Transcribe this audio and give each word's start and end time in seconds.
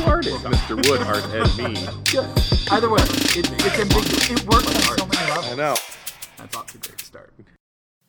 Who 0.00 0.06
art? 0.06 0.24
Mr. 0.24 0.76
Wood 0.88 1.02
and 1.02 1.74
me. 1.74 1.86
Good. 2.10 2.72
Either 2.72 2.88
way, 2.88 3.02
it, 3.02 3.50
it's 3.50 3.78
ambiguous. 3.78 4.30
It 4.30 4.44
works 4.46 4.66
on 4.88 4.96
so 4.96 5.06
many 5.06 5.28
levels. 5.28 5.46
I 5.46 5.54
know. 5.56 5.76
That's 6.38 6.56
off 6.56 6.66
to 6.68 6.78
a 6.78 6.80
great 6.80 7.00
start. 7.00 7.34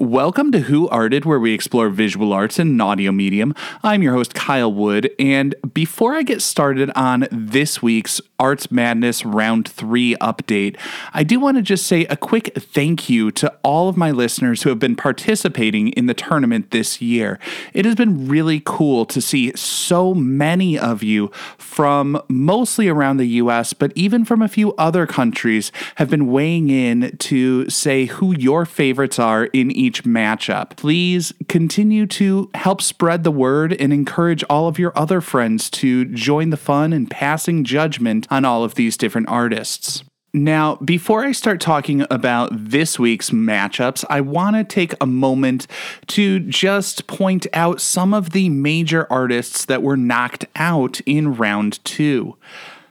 Welcome 0.00 0.52
to 0.52 0.60
Who 0.60 0.88
Arted, 0.90 1.24
where 1.24 1.40
we 1.40 1.52
explore 1.52 1.88
visual 1.88 2.32
arts 2.32 2.60
in 2.60 2.68
an 2.68 2.80
audio 2.80 3.10
medium. 3.10 3.52
I'm 3.82 4.00
your 4.00 4.12
host, 4.12 4.32
Kyle 4.32 4.72
Wood, 4.72 5.10
and 5.18 5.56
before 5.74 6.14
I 6.14 6.22
get 6.22 6.40
started 6.40 6.92
on 6.94 7.26
this 7.32 7.82
week's 7.82 8.20
Arts 8.38 8.70
Madness 8.70 9.24
Round 9.24 9.66
3 9.66 10.14
update, 10.20 10.76
I 11.12 11.24
do 11.24 11.40
want 11.40 11.56
to 11.56 11.62
just 11.62 11.84
say 11.84 12.04
a 12.04 12.16
quick 12.16 12.54
thank 12.54 13.10
you 13.10 13.32
to 13.32 13.52
all 13.64 13.88
of 13.88 13.96
my 13.96 14.12
listeners 14.12 14.62
who 14.62 14.70
have 14.70 14.78
been 14.78 14.94
participating 14.94 15.88
in 15.88 16.06
the 16.06 16.14
tournament 16.14 16.70
this 16.70 17.02
year. 17.02 17.40
It 17.74 17.84
has 17.84 17.96
been 17.96 18.28
really 18.28 18.62
cool 18.64 19.04
to 19.06 19.20
see 19.20 19.52
so 19.56 20.14
many 20.14 20.78
of 20.78 21.02
you 21.02 21.32
from 21.58 22.22
mostly 22.28 22.86
around 22.86 23.16
the 23.16 23.26
US, 23.26 23.72
but 23.72 23.90
even 23.96 24.24
from 24.24 24.42
a 24.42 24.48
few 24.48 24.74
other 24.74 25.08
countries 25.08 25.72
have 25.96 26.08
been 26.08 26.28
weighing 26.28 26.70
in 26.70 27.16
to 27.16 27.68
say 27.68 28.04
who 28.04 28.32
your 28.38 28.64
favorites 28.64 29.18
are 29.18 29.46
in 29.46 29.72
each 29.72 29.87
matchup. 30.02 30.76
Please 30.76 31.32
continue 31.48 32.06
to 32.06 32.50
help 32.54 32.80
spread 32.80 33.24
the 33.24 33.30
word 33.30 33.72
and 33.80 33.92
encourage 33.92 34.44
all 34.44 34.68
of 34.68 34.78
your 34.78 34.92
other 34.96 35.20
friends 35.20 35.70
to 35.70 36.04
join 36.06 36.50
the 36.50 36.56
fun 36.56 36.92
and 36.92 37.10
passing 37.10 37.64
judgment 37.64 38.26
on 38.30 38.44
all 38.44 38.64
of 38.64 38.74
these 38.74 38.96
different 38.96 39.28
artists. 39.28 40.04
Now, 40.34 40.76
before 40.76 41.24
I 41.24 41.32
start 41.32 41.58
talking 41.58 42.04
about 42.10 42.50
this 42.52 42.98
week's 42.98 43.30
matchups, 43.30 44.04
I 44.10 44.20
want 44.20 44.56
to 44.56 44.64
take 44.64 44.92
a 45.00 45.06
moment 45.06 45.66
to 46.08 46.38
just 46.40 47.06
point 47.06 47.46
out 47.54 47.80
some 47.80 48.12
of 48.12 48.30
the 48.30 48.50
major 48.50 49.06
artists 49.10 49.64
that 49.64 49.82
were 49.82 49.96
knocked 49.96 50.44
out 50.54 51.00
in 51.06 51.34
round 51.34 51.82
two. 51.84 52.36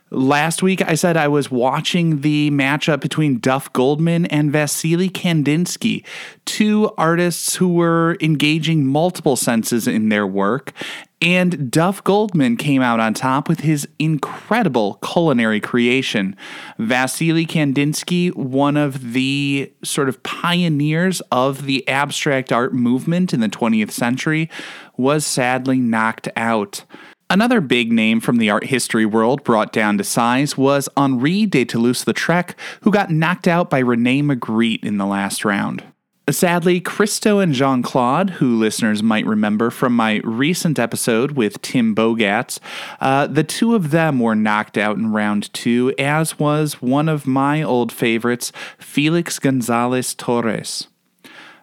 Last 0.10 0.64
week, 0.64 0.82
I 0.82 0.96
said 0.96 1.18
I 1.18 1.28
was 1.28 1.52
watching 1.52 2.22
the 2.22 2.50
matchup 2.52 3.02
between 3.02 3.40
Duff 3.40 3.72
Goldman 3.74 4.26
and 4.28 4.50
Vasily 4.50 5.10
Kandinsky, 5.10 6.06
two 6.46 6.92
artists 6.98 7.56
who 7.58 7.68
were 7.74 8.16
engaging 8.22 8.86
multiple 8.86 9.36
senses 9.36 9.86
in 9.86 10.08
their 10.08 10.26
work. 10.26 10.72
And 11.22 11.70
Duff 11.70 12.02
Goldman 12.06 12.56
came 12.56 12.82
out 12.82 13.02
on 13.02 13.14
top 13.14 13.50
with 13.50 13.62
his 13.62 13.86
incredible 14.00 14.94
culinary 15.04 15.60
creation. 15.60 16.38
Vasily 16.78 17.46
Kandinsky, 17.46 18.34
one 18.34 18.78
of 18.78 19.12
the 19.12 19.74
sort 19.84 20.08
of 20.08 20.24
pioneers 20.24 21.20
of 21.34 21.66
the 21.66 21.86
abstract 21.88 22.54
art 22.54 22.74
movement 22.74 23.34
in 23.34 23.42
the 23.42 23.50
20th 23.50 23.92
century, 23.92 24.50
was 24.96 25.26
sadly 25.26 25.80
knocked 25.80 26.30
out. 26.38 26.86
Another 27.30 27.60
big 27.60 27.92
name 27.92 28.22
from 28.22 28.38
the 28.38 28.50
art 28.50 28.66
history 28.66 29.06
world 29.06 29.44
brought 29.44 29.74
down 29.74 29.98
to 29.98 30.04
size 30.06 30.58
was 30.58 30.88
Henri 30.96 31.46
de 31.46 31.66
Toulouse-Lautrec, 31.66 32.54
who 32.82 32.92
got 32.92 33.12
knocked 33.12 33.50
out 33.50 33.70
by 33.70 33.80
Rene 33.80 34.22
Magritte 34.22 34.86
in 34.86 34.98
the 34.98 35.06
last 35.06 35.44
round. 35.44 35.84
Sadly, 36.30 36.80
Christo 36.80 37.40
and 37.40 37.54
Jeanne-Claude, 37.54 38.32
who 38.32 38.58
listeners 38.58 39.04
might 39.04 39.26
remember 39.26 39.70
from 39.70 39.94
my 39.94 40.22
recent 40.24 40.80
episode 40.80 41.32
with 41.32 41.62
Tim 41.62 41.94
Bogatz, 41.94 42.60
uh, 43.02 43.28
the 43.28 43.44
two 43.44 43.76
of 43.76 43.92
them 43.92 44.20
were 44.20 44.36
knocked 44.36 44.78
out 44.78 44.96
in 44.96 45.12
round 45.12 45.54
two, 45.54 45.94
as 45.98 46.40
was 46.40 46.82
one 46.82 47.10
of 47.10 47.28
my 47.28 47.62
old 47.62 47.92
favorites, 47.92 48.54
Felix 48.78 49.38
Gonzalez 49.38 50.14
Torres. 50.16 50.88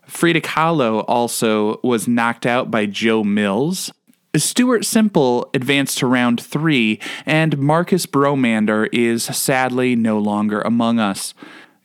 Frida 0.06 0.42
Kahlo 0.42 1.04
also 1.08 1.80
was 1.82 2.06
knocked 2.06 2.44
out 2.44 2.70
by 2.70 2.84
Joe 2.84 3.24
Mills. 3.24 3.90
Stuart 4.36 4.84
Semple 4.84 5.48
advanced 5.54 5.98
to 5.98 6.06
round 6.06 6.40
three, 6.40 7.00
and 7.24 7.58
Marcus 7.58 8.06
Bromander 8.06 8.88
is 8.92 9.24
sadly 9.24 9.94
no 9.94 10.18
longer 10.18 10.60
among 10.62 10.98
us. 10.98 11.34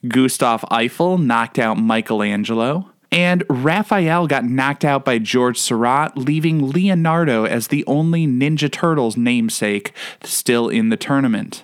Gustave 0.08 0.66
Eiffel 0.72 1.18
knocked 1.18 1.60
out 1.60 1.78
Michelangelo, 1.78 2.92
and 3.12 3.44
Raphael 3.50 4.28
got 4.28 4.46
knocked 4.46 4.86
out 4.86 5.04
by 5.04 5.18
Georges 5.18 5.62
Seurat, 5.64 6.18
leaving 6.18 6.70
Leonardo 6.72 7.46
as 7.46 7.68
the 7.68 7.84
only 7.86 8.26
Ninja 8.28 8.72
Turtles 8.72 9.18
namesake 9.18 9.94
still 10.24 10.70
in 10.70 10.90
the 10.90 10.98
tournament. 10.98 11.64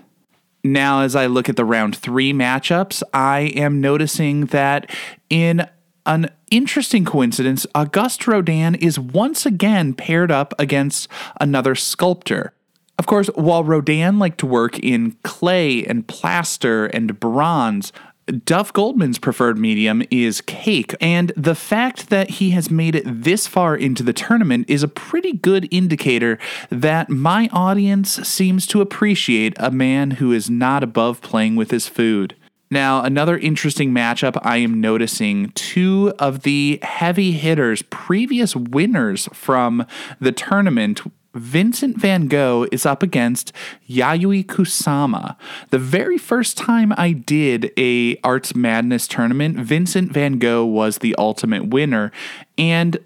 Now, 0.64 1.02
as 1.02 1.16
I 1.16 1.28
look 1.28 1.48
at 1.48 1.58
the 1.58 1.66
round 1.66 1.96
three 1.96 2.34
matchups, 2.34 3.04
I 3.14 3.52
am 3.56 3.82
noticing 3.82 4.48
that 4.48 4.90
in 5.30 5.68
an 6.06 6.30
interesting 6.52 7.06
coincidence, 7.06 7.66
Auguste 7.74 8.28
Rodin 8.28 8.76
is 8.76 9.00
once 9.00 9.46
again 9.46 9.94
paired 9.94 10.32
up 10.32 10.54
against 10.60 11.08
another 11.40 11.76
sculptor. 11.76 12.54
Of 12.98 13.08
course, 13.08 13.28
while 13.36 13.64
Rodin 13.64 14.20
liked 14.20 14.38
to 14.40 14.46
work 14.46 14.80
in 14.80 15.18
clay 15.24 15.84
and 15.84 16.08
plaster 16.08 16.86
and 16.86 17.20
bronze, 17.20 17.92
Duff 18.44 18.74
Goldman's 18.74 19.20
preferred 19.20 19.60
medium 19.60 20.02
is 20.10 20.42
cake, 20.42 20.96
and 21.00 21.32
the 21.38 21.54
fact 21.54 22.10
that 22.10 22.32
he 22.32 22.52
has 22.52 22.72
made 22.72 22.96
it 22.96 23.04
this 23.06 23.46
far 23.46 23.76
into 23.76 24.02
the 24.02 24.14
tournament 24.14 24.68
is 24.68 24.82
a 24.82 24.88
pretty 24.88 25.34
good 25.34 25.68
indicator 25.70 26.40
that 26.72 27.10
my 27.10 27.50
audience 27.54 28.16
seems 28.28 28.66
to 28.68 28.82
appreciate 28.82 29.54
a 29.60 29.70
man 29.70 30.12
who 30.12 30.32
is 30.32 30.50
not 30.50 30.82
above 30.82 31.22
playing 31.22 31.56
with 31.56 31.70
his 31.70 31.88
food. 31.88 32.36
Now, 32.72 33.04
another 33.04 33.38
interesting 33.38 33.92
matchup 33.92 34.40
I 34.42 34.58
am 34.58 34.82
noticing 34.82 35.50
two 35.52 36.14
of 36.18 36.42
the 36.42 36.80
heavy 36.82 37.32
hitters, 37.32 37.84
previous 37.84 38.56
winners 38.56 39.30
from 39.34 39.86
the 40.20 40.32
tournament. 40.32 41.02
Vincent 41.36 41.98
van 41.98 42.28
Gogh 42.28 42.66
is 42.72 42.86
up 42.86 43.04
against 43.04 43.52
Yayoi 43.90 44.46
Kusama. 44.46 45.36
The 45.70 45.78
very 45.78 46.18
first 46.18 46.58
time 46.58 46.94
I 46.98 47.12
did 47.12 47.72
a 47.78 48.18
Arts 48.24 48.56
Madness 48.56 49.08
tournament, 49.08 49.58
Vincent 49.58 50.12
van 50.14 50.40
Gogh 50.40 50.66
was 50.66 51.00
the 51.00 51.14
ultimate 51.18 51.68
winner. 51.68 52.12
And 52.58 52.98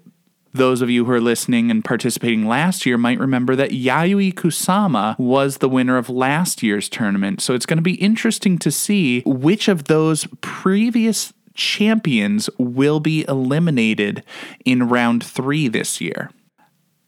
those 0.52 0.82
of 0.82 0.90
you 0.90 1.04
who 1.04 1.12
are 1.12 1.20
listening 1.20 1.70
and 1.70 1.84
participating 1.84 2.46
last 2.46 2.84
year 2.84 2.98
might 2.98 3.18
remember 3.18 3.54
that 3.56 3.70
Yayoi 3.70 4.34
Kusama 4.34 5.18
was 5.18 5.58
the 5.58 5.68
winner 5.68 5.96
of 5.96 6.10
last 6.10 6.62
year's 6.62 6.88
tournament. 6.88 7.40
So 7.40 7.54
it's 7.54 7.66
going 7.66 7.78
to 7.78 7.82
be 7.82 7.94
interesting 7.94 8.58
to 8.58 8.70
see 8.70 9.22
which 9.24 9.68
of 9.68 9.84
those 9.84 10.26
previous 10.40 11.32
champions 11.54 12.48
will 12.58 13.00
be 13.00 13.24
eliminated 13.28 14.24
in 14.64 14.88
round 14.88 15.22
three 15.24 15.68
this 15.68 16.00
year 16.00 16.30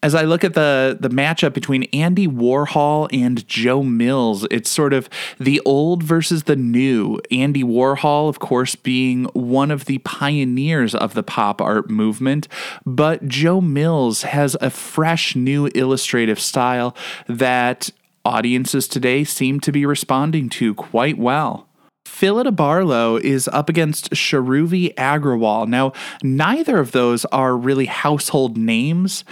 as 0.02 0.14
I 0.14 0.22
look 0.22 0.42
at 0.44 0.54
the 0.54 0.96
the 0.98 1.08
matchup 1.08 1.52
between 1.52 1.84
Andy 1.92 2.26
Warhol 2.26 3.08
and 3.12 3.46
Joe 3.46 3.82
Mills, 3.82 4.46
it's 4.50 4.68
sort 4.68 4.92
of 4.92 5.08
the 5.38 5.60
old 5.64 6.02
versus 6.02 6.44
the 6.44 6.56
new. 6.56 7.20
Andy 7.30 7.62
Warhol, 7.62 8.28
of 8.28 8.38
course, 8.38 8.74
being 8.74 9.24
one 9.32 9.70
of 9.70 9.84
the 9.84 9.98
pioneers 9.98 10.94
of 10.94 11.14
the 11.14 11.22
pop 11.22 11.60
art 11.60 11.88
movement, 11.88 12.48
but 12.84 13.28
Joe 13.28 13.60
Mills 13.60 14.22
has 14.22 14.56
a 14.60 14.70
fresh 14.70 15.36
new 15.36 15.66
illustrative 15.74 16.40
style 16.40 16.96
that 17.28 17.90
audiences 18.24 18.88
today 18.88 19.24
seem 19.24 19.60
to 19.60 19.72
be 19.72 19.86
responding 19.86 20.48
to 20.48 20.74
quite 20.74 21.18
well. 21.18 21.68
Phillida 22.04 22.52
Barlow 22.52 23.16
is 23.16 23.48
up 23.48 23.68
against 23.68 24.10
Sharuvi 24.10 24.94
Agrawal. 24.94 25.66
Now, 25.66 25.92
neither 26.22 26.78
of 26.78 26.92
those 26.92 27.24
are 27.26 27.56
really 27.56 27.86
household 27.86 28.56
names, 28.56 29.24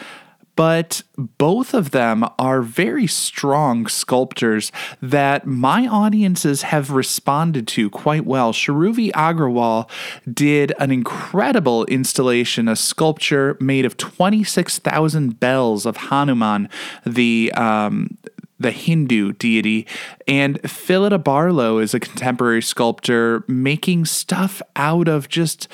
but 0.61 1.03
both 1.17 1.73
of 1.73 1.91
them 1.91 2.23
are 2.39 2.61
very 2.61 3.07
strong 3.07 3.87
sculptors 3.87 4.71
that 5.01 5.47
my 5.47 5.87
audiences 5.87 6.61
have 6.61 6.91
responded 6.91 7.67
to 7.67 7.89
quite 7.89 8.27
well. 8.27 8.53
Sharuvi 8.53 9.11
Agrawal 9.13 9.89
did 10.31 10.75
an 10.79 10.91
incredible 10.91 11.87
installation, 11.87 12.69
a 12.69 12.77
sculpture 12.77 13.57
made 13.59 13.87
of 13.87 13.97
26,000 13.97 15.41
bells 15.41 15.87
of 15.87 15.97
Hanuman, 15.97 16.69
the 17.07 17.51
um, 17.57 18.19
the 18.59 18.71
Hindu 18.71 19.33
deity, 19.33 19.87
and 20.29 20.61
Phillida 20.71 21.17
Barlow 21.17 21.79
is 21.79 21.95
a 21.95 22.01
contemporary 22.01 22.61
sculptor 22.61 23.45
making 23.49 24.05
stuff 24.05 24.61
out 24.77 25.09
of 25.09 25.31
just 25.31 25.69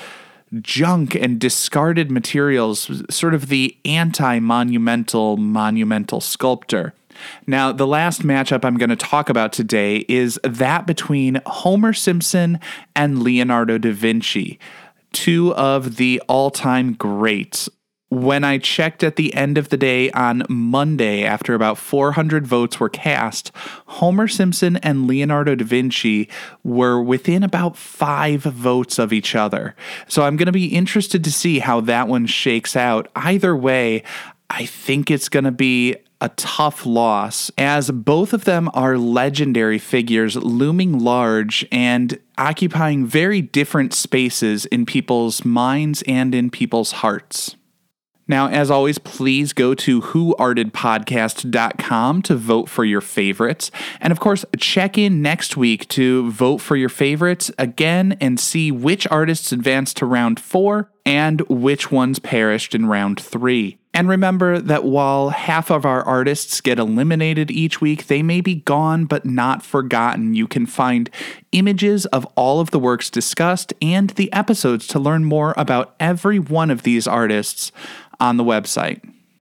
junk 0.61 1.15
and 1.15 1.39
discarded 1.39 2.11
materials, 2.11 3.03
sort 3.09 3.33
of 3.33 3.47
the 3.47 3.77
anti 3.85 4.39
monumental 4.39 5.37
monumental 5.37 6.21
sculptor. 6.21 6.93
Now, 7.45 7.71
the 7.71 7.87
last 7.87 8.21
matchup 8.21 8.63
I'm 8.63 8.77
going 8.77 8.89
to 8.89 8.95
talk 8.95 9.29
about 9.29 9.51
today 9.51 10.05
is 10.07 10.39
that 10.43 10.85
between 10.85 11.41
Homer 11.45 11.93
Simpson 11.93 12.59
and 12.95 13.23
Leonardo 13.23 13.77
da 13.77 13.91
Vinci, 13.91 14.59
two 15.13 15.53
of 15.55 15.95
the 15.95 16.21
all 16.27 16.51
time 16.51 16.93
greats 16.93 17.69
when 18.09 18.43
I 18.43 18.57
checked 18.57 19.03
at 19.03 19.17
the 19.17 19.33
end 19.33 19.57
of 19.57 19.69
the 19.69 19.77
day 19.77 20.09
on 20.11 20.43
Monday, 20.47 21.23
after 21.25 21.53
about 21.53 21.77
400 21.77 22.47
votes 22.47 22.79
were 22.79 22.89
cast, 22.89 23.51
Homer 23.85 24.27
Simpson 24.27 24.77
and 24.77 25.07
Leonardo 25.07 25.55
da 25.55 25.65
Vinci 25.65 26.29
were 26.63 27.01
within 27.01 27.43
about 27.43 27.75
five 27.75 28.43
votes 28.43 28.97
of 28.97 29.11
each 29.11 29.35
other. 29.35 29.75
So 30.07 30.23
I'm 30.23 30.37
going 30.37 30.45
to 30.45 30.53
be 30.53 30.67
interested 30.67 31.23
to 31.25 31.31
see 31.31 31.59
how 31.59 31.81
that 31.81 32.07
one 32.07 32.25
shakes 32.27 32.77
out. 32.77 33.09
Either 33.15 33.55
way, 33.55 34.03
I 34.49 34.65
think 34.65 35.11
it's 35.11 35.27
going 35.27 35.45
to 35.45 35.51
be 35.51 35.97
a 36.19 36.29
tough 36.29 36.85
loss, 36.85 37.51
as 37.57 37.91
both 37.91 38.33
of 38.33 38.45
them 38.45 38.69
are 38.73 38.97
legendary 38.97 39.77
figures 39.77 40.35
looming 40.35 40.97
large 40.97 41.65
and 41.71 42.17
occupying 42.37 43.05
very 43.05 43.41
different 43.41 43.93
spaces 43.93 44.65
in 44.67 44.85
people's 44.85 45.45
minds 45.45 46.03
and 46.07 46.33
in 46.33 46.49
people's 46.49 46.93
hearts. 46.93 47.55
Now, 48.27 48.49
as 48.49 48.69
always, 48.69 48.97
please 48.97 49.53
go 49.53 49.73
to 49.75 50.01
whoartedpodcast.com 50.01 52.21
to 52.23 52.35
vote 52.35 52.69
for 52.69 52.83
your 52.83 53.01
favorites. 53.01 53.71
And 54.01 54.11
of 54.11 54.19
course, 54.19 54.43
check 54.57 54.97
in 54.97 55.21
next 55.21 55.55
week 55.55 55.87
to 55.89 56.31
vote 56.31 56.57
for 56.57 56.75
your 56.75 56.89
favorites 56.89 57.51
again 57.57 58.17
and 58.19 58.39
see 58.39 58.71
which 58.71 59.07
artists 59.07 59.51
advance 59.51 59.93
to 59.95 60.05
round 60.05 60.39
four 60.39 60.91
and 61.07 61.39
which 61.47 61.89
ones 61.89 62.19
perished 62.19 62.75
in 62.75 62.85
round 62.85 63.17
three. 63.17 63.77
And 63.93 64.09
remember 64.09 64.59
that 64.59 64.83
while 64.83 65.29
half 65.29 65.71
of 65.71 65.85
our 65.85 66.03
artists 66.03 66.59
get 66.59 66.77
eliminated 66.77 67.49
each 67.49 67.79
week, 67.79 68.07
they 68.07 68.21
may 68.21 68.41
be 68.41 68.55
gone 68.55 69.05
but 69.05 69.25
not 69.25 69.63
forgotten. 69.63 70.35
You 70.35 70.47
can 70.47 70.65
find 70.65 71.09
images 71.53 72.05
of 72.07 72.25
all 72.35 72.59
of 72.59 72.71
the 72.71 72.77
works 72.77 73.09
discussed 73.09 73.73
and 73.81 74.09
the 74.11 74.31
episodes 74.33 74.85
to 74.87 74.99
learn 74.99 75.23
more 75.23 75.53
about 75.55 75.95
every 75.97 76.39
one 76.39 76.69
of 76.69 76.83
these 76.83 77.07
artists 77.07 77.71
on 78.19 78.35
the 78.35 78.43
website. 78.43 79.01